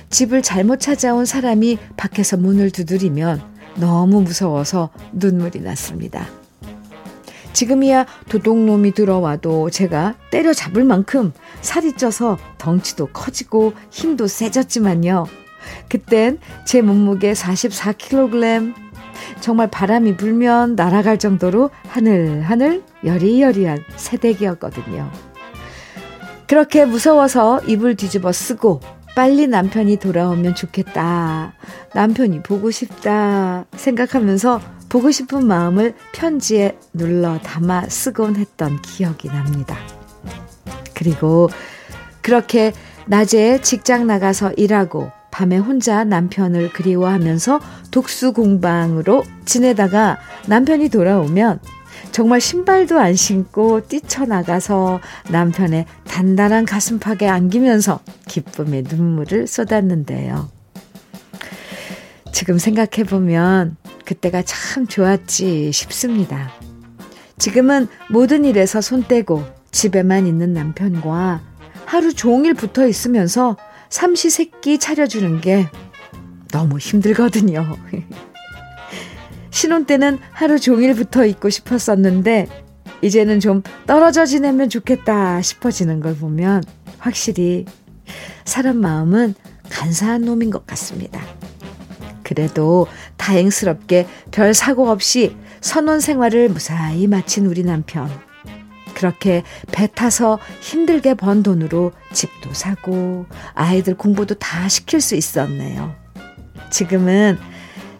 집을 0.09 0.41
잘못 0.41 0.81
찾아온 0.81 1.25
사람이 1.25 1.77
밖에서 1.95 2.35
문을 2.35 2.71
두드리면 2.71 3.41
너무 3.75 4.21
무서워서 4.21 4.89
눈물이 5.13 5.61
났습니다. 5.61 6.27
지금이야 7.57 8.05
도둑놈이 8.29 8.91
들어와도 8.91 9.71
제가 9.71 10.13
때려잡을 10.29 10.83
만큼 10.83 11.33
살이 11.61 11.93
쪄서 11.93 12.37
덩치도 12.59 13.07
커지고 13.07 13.73
힘도 13.89 14.27
세졌지만요. 14.27 15.25
그땐 15.89 16.37
제 16.67 16.83
몸무게 16.83 17.33
44kg, 17.33 18.75
정말 19.39 19.71
바람이 19.71 20.17
불면 20.17 20.75
날아갈 20.75 21.17
정도로 21.17 21.71
하늘하늘 21.87 22.83
여리여리한 23.03 23.79
새댁이었거든요. 23.95 25.11
그렇게 26.45 26.85
무서워서 26.85 27.61
입을 27.61 27.95
뒤집어 27.95 28.31
쓰고 28.31 28.81
빨리 29.17 29.47
남편이 29.47 29.97
돌아오면 29.97 30.53
좋겠다. 30.53 31.55
남편이 31.95 32.43
보고 32.43 32.69
싶다. 32.69 33.65
생각하면서 33.75 34.61
보고 34.89 35.09
싶은 35.09 35.47
마음을 35.47 35.95
편지에 36.13 36.77
눌러 36.93 37.39
담아 37.39 37.89
쓰곤 37.89 38.35
했던 38.35 38.79
기억이 38.83 39.29
납니다. 39.29 39.75
그리고 40.93 41.49
그렇게 42.21 42.73
낮에 43.07 43.59
직장 43.61 44.05
나가서 44.05 44.51
일하고 44.51 45.09
밤에 45.31 45.57
혼자 45.57 46.03
남편을 46.03 46.69
그리워하면서 46.73 47.59
독수 47.89 48.33
공방으로 48.33 49.23
지내다가 49.45 50.19
남편이 50.45 50.89
돌아오면 50.89 51.59
정말 52.11 52.41
신발도 52.41 52.99
안 52.99 53.15
신고 53.15 53.85
뛰쳐나가서 53.87 54.99
남편의 55.29 55.85
단단한 56.07 56.65
가슴팍에 56.65 57.27
안기면서 57.27 57.99
기쁨의 58.27 58.83
눈물을 58.83 59.47
쏟았는데요. 59.47 60.49
지금 62.31 62.57
생각해보면 62.57 63.77
그때가 64.05 64.43
참 64.43 64.87
좋았지 64.87 65.71
싶습니다. 65.71 66.51
지금은 67.37 67.87
모든 68.09 68.45
일에서 68.45 68.81
손 68.81 69.03
떼고 69.03 69.43
집에만 69.71 70.27
있는 70.27 70.53
남편과 70.53 71.41
하루 71.85 72.13
종일 72.13 72.53
붙어 72.53 72.87
있으면서 72.87 73.57
삼시세끼 73.89 74.79
차려주는 74.79 75.41
게 75.41 75.67
너무 76.51 76.77
힘들거든요. 76.77 77.77
신혼 79.57 79.85
때는 79.85 80.19
하루 80.29 80.59
종일 80.59 80.93
붙어 80.93 81.25
있고 81.25 81.49
싶었었는데, 81.49 82.47
이제는 83.01 83.39
좀 83.39 83.63
떨어져 83.87 84.27
지내면 84.27 84.69
좋겠다 84.69 85.41
싶어지는 85.41 85.99
걸 85.99 86.15
보면 86.15 86.63
확실히 86.99 87.65
사람 88.45 88.77
마음은 88.77 89.33
간사한 89.71 90.21
놈인 90.21 90.51
것 90.51 90.67
같습니다. 90.67 91.19
그래도 92.21 92.85
다행스럽게 93.17 94.05
별 94.29 94.53
사고 94.53 94.91
없이 94.91 95.35
선원 95.59 96.01
생활을 96.01 96.49
무사히 96.49 97.07
마친 97.07 97.47
우리 97.47 97.63
남편. 97.63 98.11
그렇게 98.93 99.41
배 99.71 99.87
타서 99.87 100.37
힘들게 100.61 101.15
번 101.15 101.41
돈으로 101.41 101.93
집도 102.13 102.53
사고 102.53 103.25
아이들 103.55 103.95
공부도 103.97 104.35
다 104.35 104.69
시킬 104.69 105.01
수 105.01 105.15
있었네요. 105.15 105.95
지금은 106.69 107.39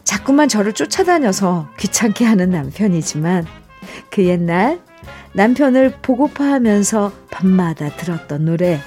자꾸만 0.08 0.48
저를 0.48 0.72
쫓아다녀서 0.72 1.68
귀찮게 1.78 2.24
하는 2.24 2.50
남편이지만 2.50 3.46
그 4.10 4.24
옛날 4.24 4.82
남편을 5.34 5.96
보고파 6.02 6.46
하면서 6.46 7.12
밤마다 7.30 7.90
들었던 7.90 8.46
노래 8.46 8.80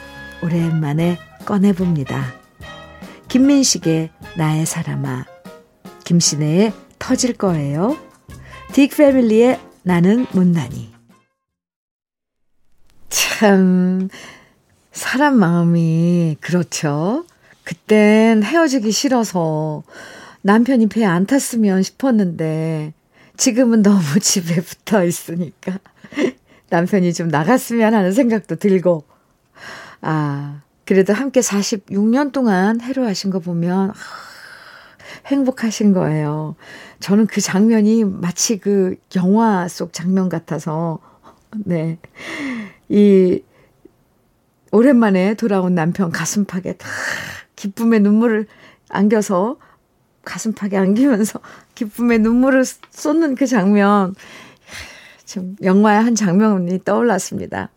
오랜만에 0.43 1.19
꺼내봅니다. 1.45 2.25
김민식의 3.29 4.09
나의 4.39 4.65
사람아, 4.65 5.27
김신혜의 6.05 6.73
터질 6.99 7.35
거예요. 7.35 7.99
딕 8.69 8.97
패밀리의 8.97 9.61
나는 9.83 10.27
못나니. 10.33 10.91
참, 13.11 14.09
사람 14.91 15.39
마음이 15.39 16.39
그렇죠. 16.41 17.27
그땐 17.65 18.43
헤어지기 18.43 18.91
싫어서 18.91 19.83
남편이 20.43 20.89
배 20.89 21.05
안 21.05 21.27
탔으면 21.27 21.83
싶었는데 21.83 22.95
지금은 23.37 23.83
너무 23.83 24.01
집에 24.21 24.61
붙어 24.61 25.05
있으니까 25.05 25.79
남편이 26.71 27.13
좀 27.15 27.29
나갔으면 27.29 27.95
하는 27.95 28.13
생각도 28.13 28.57
들고 28.57 29.05
아 30.03 30.63
그래도 30.85 31.13
함께 31.13 31.41
46년 31.41 32.33
동안 32.33 32.81
해로하신 32.81 33.31
거 33.31 33.39
보면 33.39 33.91
아, 33.91 33.95
행복하신 35.27 35.93
거예요. 35.93 36.57
저는 37.01 37.27
그 37.27 37.41
장면이 37.41 38.05
마치 38.05 38.59
그 38.59 38.97
영화 39.17 39.69
속 39.69 39.93
장면 39.93 40.29
같아서 40.29 40.99
네. 41.65 41.99
이 42.89 43.43
오랜만에 44.73 45.35
돌아온 45.35 45.75
남편 45.75 46.11
가슴팍에 46.11 46.75
다 46.75 46.89
기쁨의 47.57 48.01
눈물을 48.01 48.47
안겨서 48.89 49.59
가슴팍에 50.25 50.77
안기면서 50.77 51.41
기쁨의 51.75 52.21
눈물을 52.21 52.65
쏟는 52.91 53.35
그 53.35 53.47
장면 53.47 54.15
좀 55.25 55.57
영화의 55.63 56.03
한 56.03 56.15
장면이 56.15 56.85
떠올랐습니다. 56.85 57.71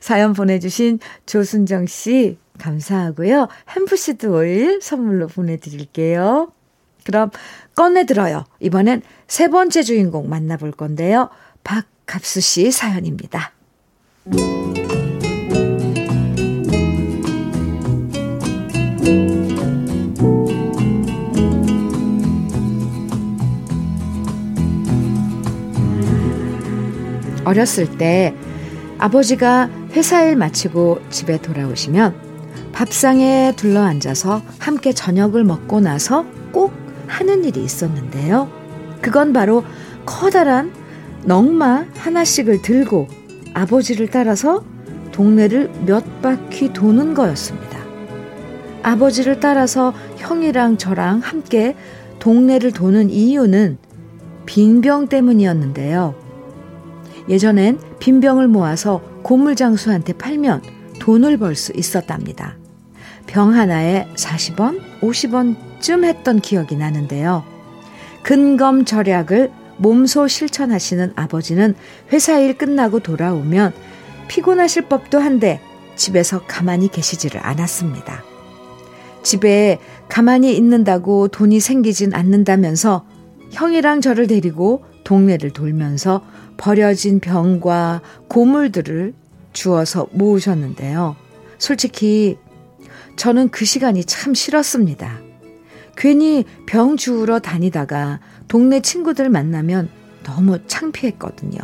사연 0.00 0.32
보내주신 0.32 0.98
조순정 1.26 1.86
씨 1.86 2.38
감사하고요. 2.58 3.48
햄프시드 3.70 4.26
오일 4.26 4.80
선물로 4.82 5.28
보내드릴게요. 5.28 6.50
그럼 7.04 7.30
꺼내들어요. 7.74 8.44
이번엔 8.60 9.02
세 9.26 9.48
번째 9.48 9.82
주인공 9.82 10.28
만나볼 10.28 10.72
건데요. 10.72 11.30
박갑수 11.64 12.40
씨 12.40 12.70
사연입니다. 12.70 13.52
어렸을 27.48 27.96
때 27.96 28.34
아버지가 28.98 29.70
회사 29.92 30.22
일 30.22 30.36
마치고 30.36 31.00
집에 31.08 31.40
돌아오시면 31.40 32.14
밥상에 32.72 33.54
둘러 33.56 33.82
앉아서 33.82 34.42
함께 34.58 34.92
저녁을 34.92 35.44
먹고 35.44 35.80
나서 35.80 36.26
꼭 36.52 36.72
하는 37.06 37.44
일이 37.44 37.64
있었는데요. 37.64 38.50
그건 39.00 39.32
바로 39.32 39.64
커다란 40.04 40.72
넝마 41.24 41.86
하나씩을 41.96 42.60
들고 42.60 43.08
아버지를 43.54 44.08
따라서 44.08 44.62
동네를 45.12 45.70
몇 45.86 46.20
바퀴 46.20 46.72
도는 46.72 47.14
거였습니다. 47.14 47.78
아버지를 48.82 49.40
따라서 49.40 49.94
형이랑 50.16 50.76
저랑 50.76 51.20
함께 51.20 51.74
동네를 52.18 52.72
도는 52.72 53.08
이유는 53.10 53.78
빈병 54.44 55.08
때문이었는데요. 55.08 56.27
예전엔 57.28 57.78
빈병을 57.98 58.48
모아서 58.48 59.02
고물장수한테 59.22 60.14
팔면 60.14 60.62
돈을 61.00 61.36
벌 61.36 61.54
수 61.54 61.72
있었답니다. 61.74 62.56
병 63.26 63.52
하나에 63.54 64.08
40원, 64.16 64.80
50원쯤 65.00 66.04
했던 66.04 66.40
기억이 66.40 66.76
나는데요. 66.76 67.44
근검 68.22 68.84
절약을 68.84 69.50
몸소 69.76 70.28
실천하시는 70.28 71.12
아버지는 71.14 71.74
회사 72.12 72.38
일 72.38 72.56
끝나고 72.56 73.00
돌아오면 73.00 73.72
피곤하실 74.28 74.88
법도 74.88 75.18
한데 75.18 75.60
집에서 75.94 76.42
가만히 76.46 76.88
계시지를 76.88 77.44
않았습니다. 77.44 78.22
집에 79.22 79.78
가만히 80.08 80.56
있는다고 80.56 81.28
돈이 81.28 81.60
생기진 81.60 82.14
않는다면서 82.14 83.04
형이랑 83.50 84.00
저를 84.00 84.26
데리고 84.26 84.84
동네를 85.04 85.50
돌면서 85.50 86.22
버려진 86.58 87.20
병과 87.20 88.02
고물들을 88.28 89.14
주어서 89.54 90.08
모으셨는데요. 90.12 91.16
솔직히 91.56 92.36
저는 93.16 93.48
그 93.48 93.64
시간이 93.64 94.04
참 94.04 94.34
싫었습니다. 94.34 95.20
괜히 95.96 96.44
병 96.66 96.96
주우러 96.96 97.38
다니다가 97.38 98.20
동네 98.46 98.80
친구들 98.80 99.30
만나면 99.30 99.88
너무 100.22 100.58
창피했거든요. 100.66 101.58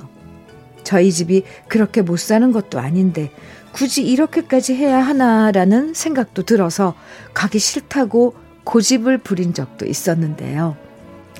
저희 0.82 1.12
집이 1.12 1.44
그렇게 1.68 2.02
못 2.02 2.18
사는 2.18 2.50
것도 2.50 2.78
아닌데 2.78 3.30
굳이 3.72 4.02
이렇게까지 4.04 4.74
해야 4.74 4.98
하나라는 4.98 5.94
생각도 5.94 6.44
들어서 6.44 6.94
가기 7.34 7.58
싫다고 7.58 8.34
고집을 8.64 9.18
부린 9.18 9.54
적도 9.54 9.86
있었는데요. 9.86 10.76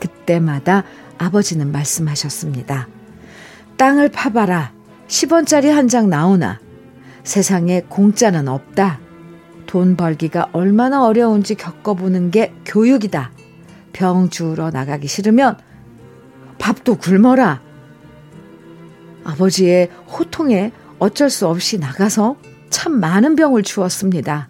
그때마다 0.01 0.85
아버지는 1.19 1.71
말씀하셨습니다. 1.73 2.89
땅을 3.77 4.09
파봐라. 4.11 4.73
10원짜리 5.09 5.69
한 5.69 5.89
장 5.89 6.09
나오나. 6.09 6.61
세상에 7.23 7.83
공짜는 7.89 8.49
없다. 8.49 9.01
돈 9.67 9.97
벌기가 9.97 10.49
얼마나 10.53 11.05
어려운지 11.05 11.55
겪어보는 11.55 12.31
게 12.31 12.53
교육이다. 12.65 13.31
병 13.93 14.29
주우러 14.29 14.71
나가기 14.71 15.07
싫으면 15.07 15.57
밥도 16.59 16.97
굶어라. 16.97 17.61
아버지의 19.25 19.91
호통에 20.09 20.73
어쩔 20.99 21.31
수 21.31 21.47
없이 21.49 21.79
나가서 21.79 22.37
참 22.71 23.01
많은 23.01 23.37
병을 23.37 23.63
주었습니다. 23.63 24.49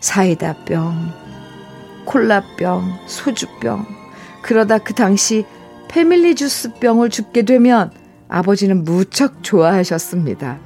사이다병, 0.00 1.12
콜라병, 2.04 2.98
소주병. 3.06 3.86
그러다 4.42 4.78
그 4.78 4.94
당시 4.94 5.44
패밀리 5.88 6.34
주스병을 6.34 7.10
줍게 7.10 7.42
되면 7.42 7.90
아버지는 8.28 8.84
무척 8.84 9.42
좋아하셨습니다. 9.42 10.58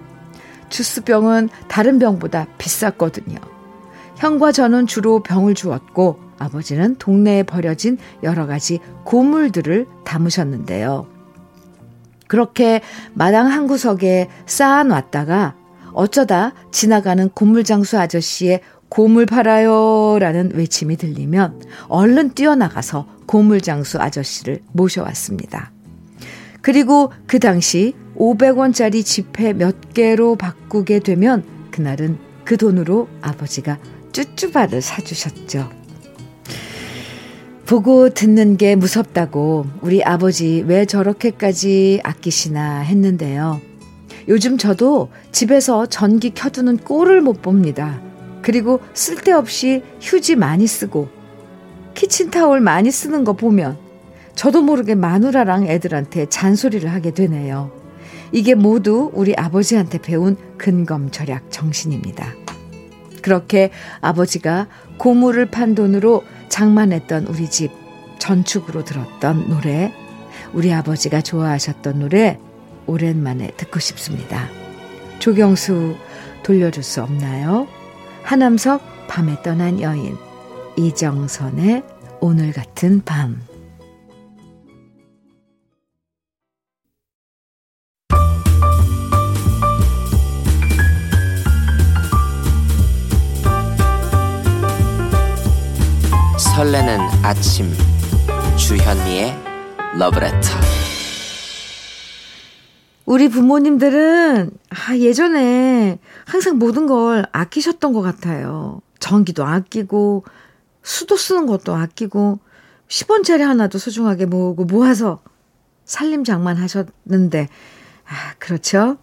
주스병은 0.69 1.49
다른 1.69 1.99
병보다 1.99 2.47
비쌌거든요. 2.59 3.37
형과 4.17 4.53
저는 4.53 4.87
주로 4.87 5.23
병을 5.23 5.55
주었고 5.55 6.19
아버지는 6.39 6.97
동네에 6.97 7.45
버려진 7.45 7.99
여러 8.23 8.47
가지 8.47 8.81
고물들을 9.05 9.87
담으셨는데요. 10.05 11.07
그렇게 12.27 12.81
마당 13.13 13.49
한 13.49 13.67
구석에 13.67 14.29
쌓아놨다가 14.47 15.55
어쩌다 15.93 16.53
지나가는 16.71 17.29
고물장수 17.29 17.99
아저씨의 17.99 18.63
고물 18.89 19.27
팔아요 19.27 20.19
라는 20.19 20.51
외침이 20.55 20.97
들리면 20.97 21.63
얼른 21.89 22.31
뛰어나가서 22.31 23.07
고물장수 23.27 23.99
아저씨를 23.99 24.61
모셔왔습니다. 24.73 25.73
그리고 26.63 27.13
그 27.27 27.39
당시 27.39 27.95
500원짜리 28.17 29.05
지폐 29.05 29.53
몇 29.53 29.93
개로 29.93 30.37
바꾸게 30.37 31.01
되면 31.01 31.45
그날은 31.71 32.19
그 32.45 32.57
돈으로 32.57 33.09
아버지가 33.21 33.79
쭈쭈바를 34.13 34.81
사주셨죠. 34.81 35.69
보고 37.67 38.11
듣는 38.11 38.57
게 38.57 38.77
무섭다고 38.77 39.67
우리 39.81 40.03
아버지 40.05 40.63
왜 40.67 40.85
저렇게까지 40.85 42.01
아끼시나 42.05 42.81
했는데요. 42.81 43.61
요즘 44.29 44.59
저도 44.59 45.09
집에서 45.33 45.87
전기 45.87 46.31
켜두는 46.31 46.79
꼴을 46.79 47.23
못 47.23 47.43
봅니다. 47.43 48.01
그리고 48.43 48.81
쓸데없이 48.93 49.83
휴지 50.01 50.37
많이 50.37 50.67
쓰고 50.67 51.09
키친타올 51.95 52.61
많이 52.61 52.91
쓰는 52.91 53.25
거 53.25 53.33
보면 53.33 53.79
저도 54.35 54.63
모르게 54.63 54.95
마누라랑 54.95 55.67
애들한테 55.67 56.27
잔소리를 56.27 56.91
하게 56.91 57.13
되네요. 57.13 57.71
이게 58.33 58.55
모두 58.55 59.11
우리 59.15 59.35
아버지한테 59.37 59.99
배운 59.99 60.37
근검 60.57 61.11
절약 61.11 61.51
정신입니다. 61.51 62.35
그렇게 63.21 63.71
아버지가 64.01 64.69
고물을 64.99 65.47
판 65.47 65.75
돈으로 65.75 66.25
장만했던 66.49 67.27
우리 67.29 67.49
집 67.49 67.71
전축으로 68.19 68.85
들었던 68.85 69.49
노래, 69.49 69.93
우리 70.53 70.73
아버지가 70.73 71.21
좋아하셨던 71.23 72.01
노래, 72.01 72.39
오랜만에 72.87 73.53
듣고 73.57 73.81
싶습니다. 73.81 74.49
조경수 75.19 75.95
돌려줄 76.43 76.83
수 76.83 77.03
없나요? 77.03 77.69
하남석 78.23 79.09
밤에 79.09 79.43
떠난 79.43 79.81
여인, 79.81 80.17
이정선의 80.77 81.83
오늘 82.21 82.53
같은 82.53 83.03
밤. 83.05 83.52
설레는 96.63 96.97
아침 97.25 97.73
주현미의 98.57 99.37
러브레터 99.99 100.49
우리 103.05 103.29
부모님들은 103.29 104.49
아, 104.71 104.97
예전에 104.97 105.99
항상 106.25 106.59
모든 106.59 106.87
걸 106.87 107.27
아끼셨던 107.33 107.93
것 107.93 108.03
같아요. 108.03 108.81
전기도 109.01 109.45
아끼고 109.45 110.23
수도 110.85 111.17
쓰는 111.17 111.47
것도 111.47 111.75
아끼고 111.75 112.39
10원짜리 112.87 113.41
하나도 113.41 113.79
소중하게 113.79 114.27
모으고 114.27 114.65
모아서 114.65 115.21
살림 115.85 116.23
장만 116.23 116.59
하셨는데 116.59 117.49
아, 118.07 118.35
그렇죠? 118.39 118.99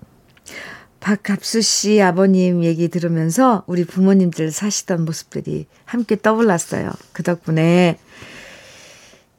박갑수 0.99 1.61
씨 1.61 2.01
아버님 2.01 2.63
얘기 2.63 2.89
들으면서 2.89 3.63
우리 3.67 3.85
부모님들 3.85 4.51
사시던 4.51 5.05
모습들이 5.05 5.65
함께 5.85 6.15
떠올랐어요. 6.19 6.91
그 7.13 7.23
덕분에 7.23 7.97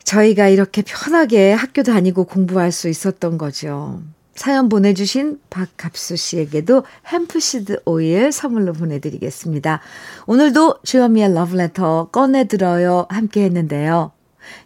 저희가 0.04 0.48
이렇게 0.48 0.82
편하게 0.82 1.52
학교 1.52 1.82
다니고 1.82 2.24
공부할 2.24 2.72
수 2.72 2.88
있었던 2.88 3.38
거죠. 3.38 4.02
사연 4.34 4.68
보내주신 4.70 5.38
박갑수 5.50 6.16
씨에게도 6.16 6.84
햄프시드 7.06 7.82
오일 7.84 8.32
선물로 8.32 8.72
보내드리겠습니다. 8.72 9.80
오늘도 10.26 10.78
주현미의 10.82 11.34
러브레터 11.34 12.08
꺼내들어요 12.10 13.06
함께 13.10 13.44
했는데요. 13.44 14.12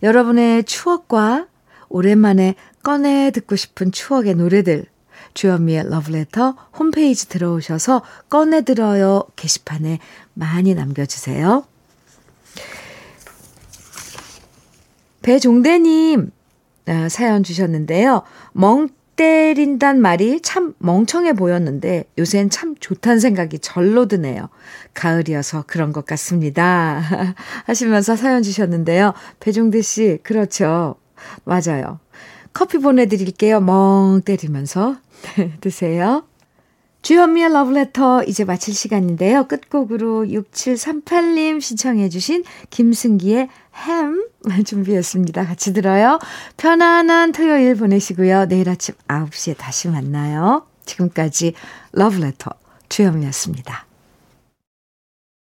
여러분의 0.03 0.65
추억과 0.65 1.49
오랜만에 1.89 2.55
꺼내 2.83 3.31
듣고 3.33 3.57
싶은 3.57 3.91
추억의 3.91 4.37
노래들 4.37 4.87
주현미의 5.35 5.91
러브레터 5.91 6.57
홈페이지 6.79 7.29
들어오셔서 7.29 8.03
꺼내들어요 8.29 9.25
게시판에 9.37 9.99
많이 10.35 10.75
남겨주세요. 10.75 11.65
배종대님 15.23 16.31
아, 16.87 17.09
사연 17.09 17.43
주셨는데요. 17.43 18.23
멍 18.53 18.89
때린단 19.17 20.01
말이 20.01 20.41
참 20.41 20.75
멍청해 20.79 21.35
보였는데 21.35 22.05
요새는 22.19 22.51
참 22.51 22.75
좋다는 22.79 23.21
생각이 23.21 23.61
절로 23.61 24.07
드네요. 24.07 24.49
가을이어서 24.93 25.65
그런 25.67 25.93
것 25.93 26.05
같습니다. 26.05 27.01
하시면서 27.67 28.17
사연 28.17 28.43
주셨는데요. 28.43 29.15
배종대 29.41 29.83
씨, 29.83 30.19
그렇죠. 30.23 30.97
맞아요. 31.45 32.01
커피 32.53 32.79
보내드릴게요. 32.79 33.61
멍 33.61 34.21
때리면서. 34.25 34.97
드세요. 35.61 36.25
주현미의 37.03 37.53
러브레터 37.53 38.25
이제 38.25 38.45
마칠 38.45 38.73
시간인데요. 38.73 39.47
끝곡으로 39.47 40.25
6738님 40.25 41.61
신청해 41.61 42.09
주신 42.09 42.45
김승기의 42.71 43.51
햄 43.75 44.27
준비했습니다. 44.65 45.45
같이 45.45 45.75
들어요. 45.75 46.19
편안한 46.57 47.33
토요일 47.33 47.75
보내시고요. 47.75 48.47
내일 48.47 48.71
아침 48.71 48.95
9시에 49.07 49.57
다시 49.59 49.89
만나요. 49.89 50.67
지금까지 50.87 51.53
러브레터 51.93 52.51
주현미였습니다. 52.89 53.94